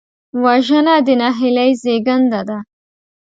[0.43, 2.57] وژنه د نهیلۍ زېږنده ده